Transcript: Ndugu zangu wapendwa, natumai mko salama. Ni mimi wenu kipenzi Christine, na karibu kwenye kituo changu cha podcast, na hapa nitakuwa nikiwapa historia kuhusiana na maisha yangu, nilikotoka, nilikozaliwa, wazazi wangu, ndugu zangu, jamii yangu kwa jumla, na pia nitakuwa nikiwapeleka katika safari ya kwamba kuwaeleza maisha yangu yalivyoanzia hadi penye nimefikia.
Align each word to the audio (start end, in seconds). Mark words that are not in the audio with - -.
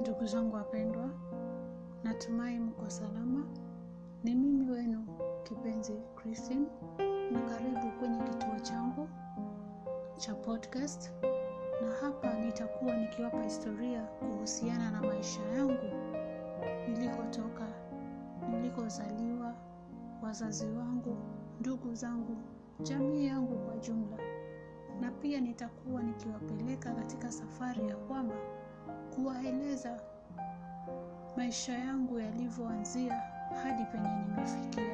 Ndugu 0.00 0.26
zangu 0.26 0.56
wapendwa, 0.56 1.10
natumai 2.04 2.58
mko 2.60 2.90
salama. 2.90 3.44
Ni 4.24 4.34
mimi 4.34 4.70
wenu 4.70 5.06
kipenzi 5.42 5.92
Christine, 6.16 6.66
na 7.32 7.40
karibu 7.40 7.90
kwenye 7.98 8.18
kituo 8.22 8.58
changu 8.62 9.08
cha 10.16 10.34
podcast, 10.34 11.12
na 11.82 11.90
hapa 12.00 12.34
nitakuwa 12.34 12.96
nikiwapa 12.96 13.42
historia 13.42 14.02
kuhusiana 14.02 14.90
na 14.90 15.02
maisha 15.02 15.42
yangu, 15.42 15.92
nilikotoka, 16.88 17.66
nilikozaliwa, 18.50 19.54
wazazi 20.22 20.66
wangu, 20.66 21.16
ndugu 21.60 21.94
zangu, 21.94 22.36
jamii 22.82 23.26
yangu 23.26 23.58
kwa 23.58 23.76
jumla, 23.76 24.18
na 25.00 25.10
pia 25.10 25.40
nitakuwa 25.40 26.02
nikiwapeleka 26.02 26.94
katika 26.94 27.32
safari 27.32 27.88
ya 27.88 27.96
kwamba 27.96 28.34
kuwaeleza 29.22 30.00
maisha 31.36 31.72
yangu 31.78 32.18
yalivyoanzia 32.20 33.22
hadi 33.62 33.84
penye 33.84 34.08
nimefikia. 34.08 34.91